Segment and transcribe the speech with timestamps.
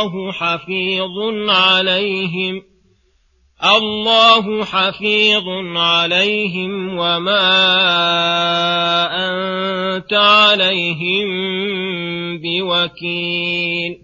[0.00, 2.62] الله حفيظ عليهم.
[3.76, 7.46] الله حفيظ عليهم وما
[9.12, 11.26] أنت عليهم
[12.38, 14.03] بوكيل.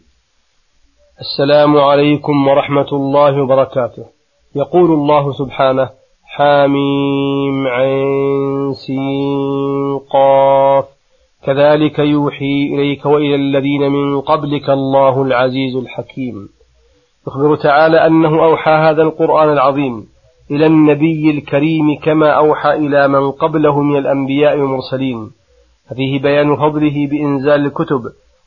[1.21, 4.05] السلام عليكم ورحمة الله وبركاته.
[4.55, 5.89] يقول الله سبحانه
[6.25, 10.85] حاميم عين سين قاف.
[11.43, 16.49] كذلك يوحي إليك وإلى الذين من قبلك الله العزيز الحكيم.
[17.27, 20.07] يخبر تعالى أنه أوحى هذا القرآن العظيم
[20.51, 25.31] إلى النبي الكريم كما أوحى إلى من قبله من الأنبياء والمرسلين.
[25.89, 28.01] ففيه بيان فضله بإنزال الكتب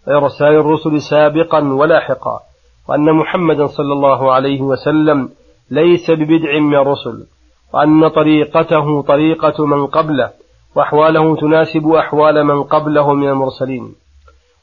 [0.06, 2.41] وإرسال الرسل سابقا ولاحقا.
[2.89, 5.29] وأن محمدا صلى الله عليه وسلم
[5.71, 7.27] ليس ببدع من الرسل
[7.75, 10.31] وأن طريقته طريقة من قبله
[10.77, 13.95] وأحواله تناسب أحوال من قبله من المرسلين.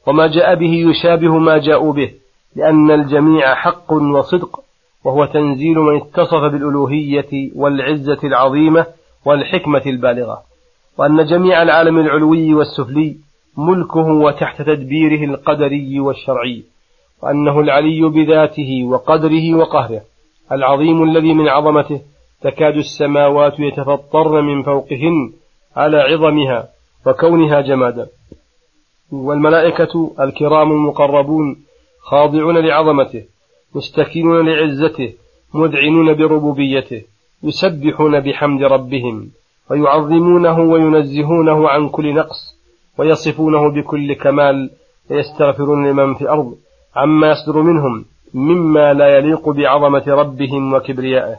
[0.07, 2.11] وما جاء به يشابه ما جاءوا به
[2.55, 4.59] لأن الجميع حق وصدق
[5.03, 8.85] وهو تنزيل من اتصف بالألوهية والعزة العظيمة
[9.25, 10.41] والحكمة البالغة.
[10.97, 13.15] وأن جميع العالم العلوي والسفلي
[13.57, 16.63] ملكه وتحت تدبيره القدري والشرعي.
[17.23, 20.01] وأنه العلي بذاته وقدره وقهره
[20.51, 22.01] العظيم الذي من عظمته
[22.41, 25.33] تكاد السماوات يتفطرن من فوقهن
[25.75, 26.69] على عظمها
[27.05, 28.07] وكونها جمادا.
[29.11, 31.57] والملائكة الكرام المقربون
[32.01, 33.23] خاضعون لعظمته
[33.75, 35.13] مستكينون لعزته
[35.53, 37.01] مذعنون بربوبيته
[37.43, 39.29] يسبحون بحمد ربهم
[39.69, 42.57] ويعظمونه وينزهونه عن كل نقص
[42.97, 44.69] ويصفونه بكل كمال
[45.11, 46.55] ويستغفرون لمن في الأرض.
[46.95, 51.35] عما يصدر منهم مما لا يليق بعظمة ربهم وكبريائه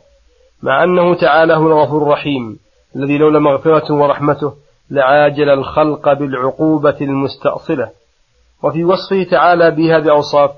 [0.62, 2.58] مع أنه تعالى هو الغفور الرحيم
[2.96, 4.52] الذي لولا مغفرته ورحمته
[4.90, 7.90] لعاجل الخلق بالعقوبة المستأصلة.
[8.62, 10.50] وفي وصفه تعالى بهذه الأوصاف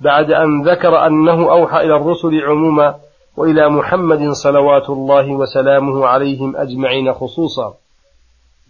[0.00, 2.94] بعد أن ذكر أنه أوحى إلى الرسل عموما
[3.36, 7.74] وإلى محمد صلوات الله وسلامه عليهم أجمعين خصوصا.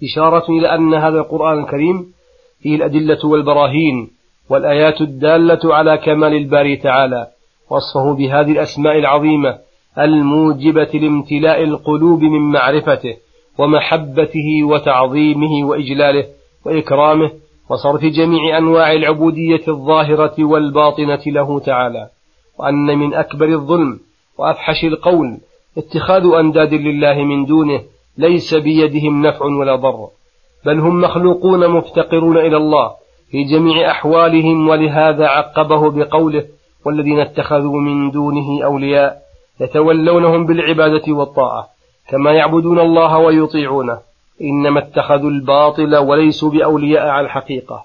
[0.02, 2.12] إشارة إلى أن هذا القرآن الكريم
[2.62, 4.11] فيه الأدلة والبراهين
[4.50, 7.26] والآيات الدالة على كمال الباري تعالى
[7.70, 9.58] وصفه بهذه الأسماء العظيمة
[9.98, 13.16] الموجبة لامتلاء القلوب من معرفته
[13.58, 16.24] ومحبته وتعظيمه وإجلاله
[16.66, 17.30] وإكرامه
[17.70, 22.08] وصرف جميع أنواع العبودية الظاهرة والباطنة له تعالى
[22.58, 24.00] وأن من أكبر الظلم
[24.38, 25.38] وأفحش القول
[25.78, 27.82] اتخاذ أنداد لله من دونه
[28.18, 30.08] ليس بيدهم نفع ولا ضر
[30.66, 32.90] بل هم مخلوقون مفتقرون إلى الله
[33.32, 36.44] في جميع أحوالهم ولهذا عقبه بقوله
[36.87, 39.23] والذين اتخذوا من دونه أولياء
[39.61, 41.69] يتولونهم بالعبادة والطاعة
[42.08, 43.99] كما يعبدون الله ويطيعونه
[44.40, 47.84] إنما اتخذوا الباطل وليسوا بأولياء على الحقيقة.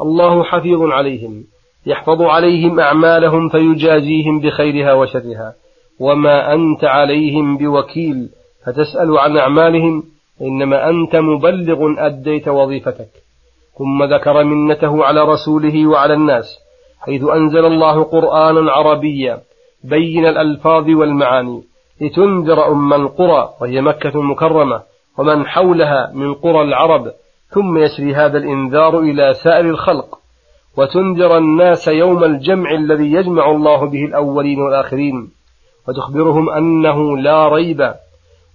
[0.00, 1.44] الله حفيظ عليهم
[1.86, 5.54] يحفظ عليهم أعمالهم فيجازيهم بخيرها وشرها.
[6.00, 8.28] وما أنت عليهم بوكيل
[8.66, 10.04] فتسأل عن أعمالهم
[10.40, 13.21] إنما أنت مبلغ أديت وظيفتك.
[13.78, 16.58] ثم ذكر منته على رسوله وعلى الناس
[17.00, 19.40] حيث أنزل الله قرآنا عربيا
[19.84, 21.62] بين الألفاظ والمعاني
[22.00, 24.82] لتنذر أم القرى وهي مكة المكرمة
[25.18, 27.12] ومن حولها من قرى العرب
[27.48, 30.18] ثم يسري هذا الإنذار إلى سائر الخلق
[30.76, 35.30] وتنذر الناس يوم الجمع الذي يجمع الله به الأولين والآخرين
[35.88, 37.94] وتخبرهم أنه لا ريب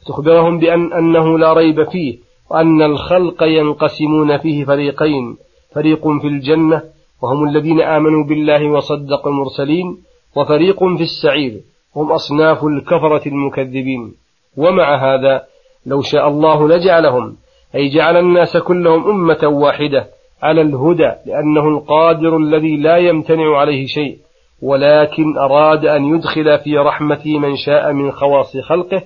[0.08, 2.18] تخبرهم بأن أنه لا ريب فيه
[2.52, 5.38] وأن الخلق ينقسمون فيه فريقين
[5.76, 6.82] فريق في الجنة
[7.24, 9.98] وهم الذين آمنوا بالله وصدقوا المرسلين
[10.36, 11.62] وفريق في السعير
[11.96, 14.14] هم أصناف الكفرة المكذبين.
[14.58, 15.44] ومع هذا
[15.86, 17.38] لو شاء الله لجعلهم
[17.76, 20.08] أي جعل الناس كلهم أمة واحدة
[20.44, 24.18] على الهدى لأنه القادر الذي لا يمتنع عليه شيء
[24.62, 29.02] ولكن أراد أن يدخل في رحمته من شاء من خواص خلقه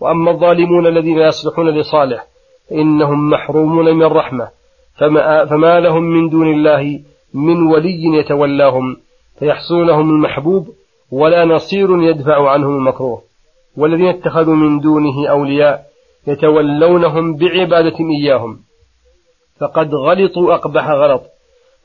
[0.00, 2.26] وأما الظالمون الذين يصلحون لصالح
[2.70, 4.48] فإنهم محرومون من رحمة
[4.98, 7.00] فما, فما لهم من دون الله
[7.34, 8.96] من ولي يتولاهم
[9.38, 10.68] فيحصل لهم المحبوب
[11.12, 13.22] ولا نصير يدفع عنهم المكروه.
[13.76, 15.86] والذين اتخذوا من دونه أولياء
[16.26, 18.58] يتولونهم بعبادة إياهم.
[19.60, 21.22] فقد غلطوا أقبح غلط.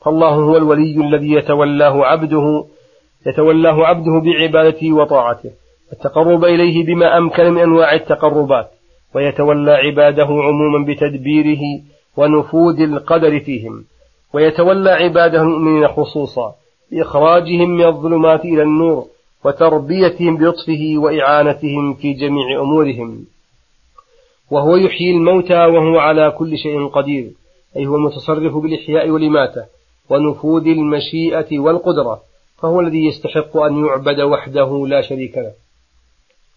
[0.04, 2.64] فالله هو الولي الذي يتولاه عبده
[3.26, 5.50] يتولاه عبده بعبادته وطاعته.
[5.92, 8.70] التقرب إليه بما أمكن من أنواع التقربات.
[9.14, 11.82] ويتولى عباده عموما بتدبيره
[12.16, 13.84] ونفوذ القدر فيهم.
[14.32, 16.54] ويتولى عباده المؤمنين خصوصا
[16.90, 19.06] بإخراجهم من الظلمات إلى النور
[19.44, 23.24] وتربيتهم بلطفه وإعانتهم في جميع أمورهم.
[24.50, 27.30] وهو يحيي الموتى وهو على كل شيء قدير
[27.76, 29.64] أي هو المتصرف بالإحياء والإماتة
[30.10, 32.20] ونفوذ المشيئة والقدرة
[32.58, 35.52] فهو الذي يستحق أن يعبد وحده لا شريك له.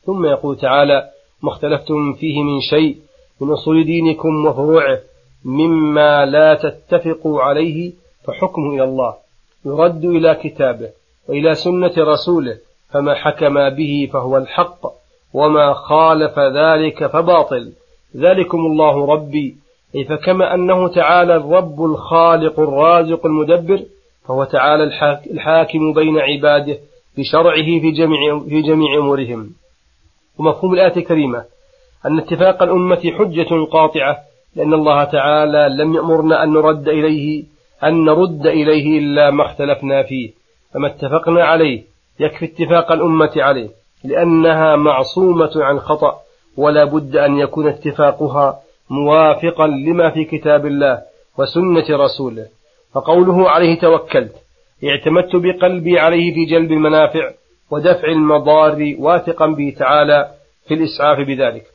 [0.05, 1.09] ثم يقول تعالى
[1.43, 2.97] ما اختلفتم فيه من شيء
[3.41, 4.99] من أصول دينكم وفروعه
[5.45, 7.91] مما لا تتفقوا عليه
[8.23, 9.13] فحكمه إلى الله
[9.65, 10.89] يرد إلى كتابه
[11.29, 12.57] وإلى سنة رسوله
[12.91, 14.79] فما حكم به فهو الحق
[15.33, 17.71] وما خالف ذلك فباطل.
[18.17, 19.55] ذلكم الله ربي.
[19.95, 23.81] أي فكما أنه تعالى الرب الخالق الرازق المدبر
[24.27, 24.83] فهو تعالى
[25.31, 26.77] الحاكم بين عباده
[27.17, 29.49] بشرعه في جميع, في جميع أمورهم.
[30.39, 31.43] ومفهوم الآية الكريمة
[32.05, 34.17] أن اتفاق الأمة حجة قاطعة
[34.55, 37.43] لأن الله تعالى لم يأمرنا أن نرد إليه
[37.83, 40.31] أن نرد إليه إلا ما اختلفنا فيه.
[40.73, 41.83] فما اتفقنا عليه
[42.19, 43.69] يكفي اتفاق الأمة عليه
[44.03, 46.19] لأنها معصومة عن خطأ
[46.57, 51.01] ولا بد أن يكون اتفاقها موافقا لما في كتاب الله
[51.37, 52.47] وسنة رسوله.
[52.93, 54.35] فقوله عليه توكلت
[54.83, 57.31] اعتمدت بقلبي عليه في جلب المنافع
[57.71, 60.31] ودفع المضار واثقا به تعالى
[60.67, 61.65] في الإسعاف بذلك.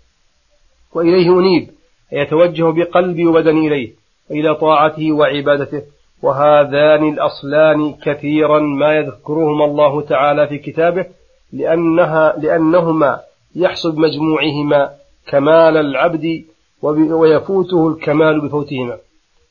[0.95, 1.69] وإليه أنيب
[2.13, 3.93] يتوجه بقلبي وبدني إليه
[4.31, 5.83] وإلى طاعته وعبادته.
[6.23, 11.07] وهذان الأصلان كثيرا ما يذكرهما الله تعالى في كتابه
[11.53, 13.21] لأنها لأنهما
[13.57, 14.91] يحصل بمجموعهما
[15.29, 16.45] كمال العبد
[16.83, 18.97] ويفوته الكمال بفوتهما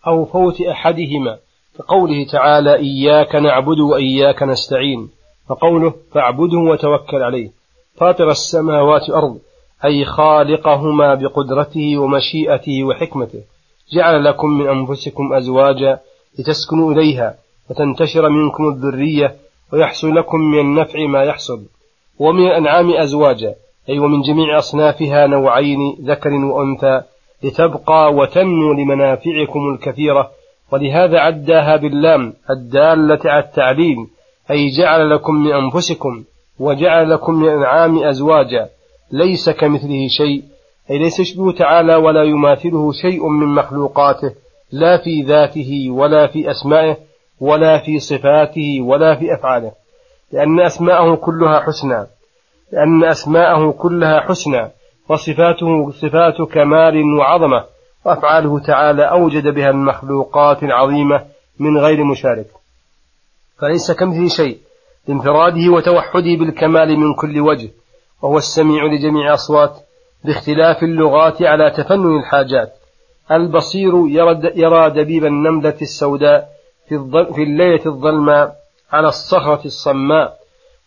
[0.07, 1.37] أو فوت أحدهما.
[1.77, 5.09] كقوله تعالى إياك نعبد وإياك نستعين.
[5.49, 7.49] فقوله فاعبده وتوكل عليه.
[7.95, 9.37] فاطر السماوات والأرض
[9.85, 13.41] أي خالقهما بقدرته ومشيئته وحكمته
[13.93, 15.99] جعل لكم من أنفسكم أزواجا
[16.39, 17.35] لتسكنوا إليها
[17.69, 19.35] وتنتشر منكم الذرية
[19.73, 21.61] ويحصل لكم من النفع ما يحصل
[22.19, 23.55] ومن الأنعام أزواجا
[23.89, 27.01] أي ومن جميع أصنافها نوعين ذكر وأنثى
[27.43, 30.31] لتبقى وتنمو لمنافعكم الكثيرة.
[30.71, 34.07] ولهذا عداها باللام الدالة على التعليم
[34.51, 36.23] أي جعل لكم من أنفسكم
[36.59, 38.69] وجعل لكم من الأنعام أزواجا
[39.11, 40.43] ليس كمثله شيء.
[40.91, 44.31] أي ليس يشبه تعالى ولا يماثله شيء من مخلوقاته
[44.71, 46.97] لا في ذاته ولا في أسمائه
[47.41, 49.71] ولا في صفاته ولا في أفعاله.
[50.33, 52.07] لأن أسماءه كلها حسنى.
[52.71, 54.69] لأن أسماءه كلها حسنى.
[55.09, 57.63] وصفاته صفات كمال وعظمة.
[58.05, 61.21] وأفعاله تعالى أوجد بها المخلوقات العظيمة
[61.59, 62.58] من غير مشارك.
[63.61, 64.57] فليس كمثله شيء
[65.07, 67.69] لانفراده وتوحده بالكمال من كل وجه
[68.21, 69.77] وهو السميع لجميع أصوات
[70.25, 72.73] باختلاف اللغات على تفنن الحاجات.
[73.31, 73.93] البصير
[74.55, 76.49] يرى دبيب النملة السوداء
[77.35, 78.55] في الليلة الظلماء
[78.91, 80.39] على الصخرة الصماء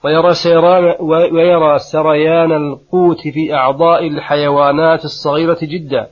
[0.04, 0.96] ويرى, سيران
[1.32, 6.06] ويرى سريان القوت في أعضاء الحيوانات الصغيرة جدا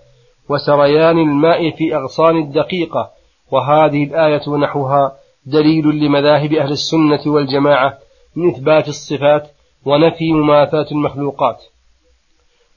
[0.48, 3.10] وسريان الماء في أغصان الدقيقة
[3.50, 5.12] وهذه الآية ونحوها
[5.46, 7.98] دليل لمذاهب أهل السنة والجماعة
[8.36, 9.50] من إثبات الصفات
[9.84, 11.64] ونفي مماثاة المخلوقات.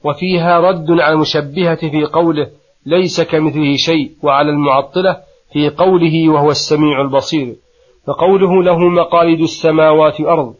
[0.04, 2.50] وفيها رد على المشبهة في قوله
[2.86, 5.16] ليس كمثله شيء وعلى المعطلة
[5.52, 7.56] في قوله وهو السميع البصير.
[8.06, 10.54] فقوله له مقاليد السماوات والأرض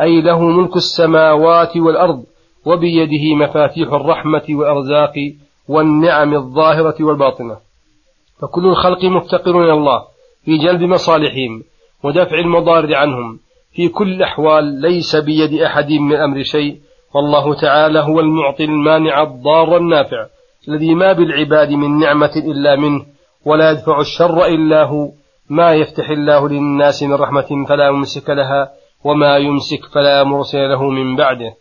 [0.00, 2.24] أي له ملك السماوات والأرض
[2.66, 5.14] وبيده مفاتيح الرحمة والأرزاق
[5.68, 7.56] والنعم الظاهرة والباطنة.
[8.40, 10.09] فكل الخلق مفتقر إلى الله.
[10.44, 11.62] في جلب مصالحهم
[12.04, 13.38] ودفع المضار عنهم.
[13.72, 16.80] في كل الأحوال ليس بيد أحد من أمر شيء.
[17.14, 20.26] والله تعالى هو المعطي المانع الضار النافع
[20.68, 23.06] الذي ما بالعباد من نعمة إلا منه
[23.44, 25.10] ولا يدفع الشر إلا هو.
[25.50, 28.70] ما يفتح الله للناس من رحمة فلا ممسك لها
[29.04, 31.54] وما يمسك فلا مرسل له من بعده.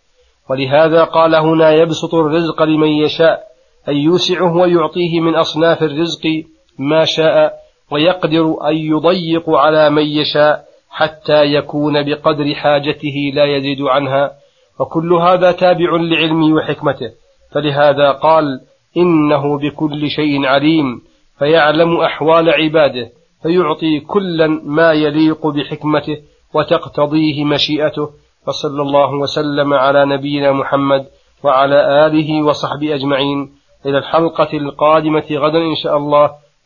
[0.50, 3.43] ولهذا قال هنا يبسط الرزق لمن يشاء
[3.89, 6.43] أن يوسعه ويعطيه من أصناف الرزق
[6.79, 7.53] ما شاء.
[7.91, 14.31] ويقدر أن يضيق على من يشاء حتى يكون بقدر حاجته لا يزيد عنها.
[14.79, 17.12] وكل هذا تابع لعلمه وحكمته.
[17.51, 18.62] فلهذا قال
[18.98, 21.01] إنه بكل شيء عليم
[21.39, 23.10] فيعلم أحوال عباده
[23.43, 26.17] فيعطي كلا ما يليق بحكمته
[26.53, 28.10] وتقتضيه مشيئته.
[28.48, 31.05] وصلى الله وسلم على نبينا محمد
[31.43, 33.51] وعلى آله وصحبه أجمعين.
[33.86, 36.31] إلى الحلقة القادمة غدا إن شاء الله.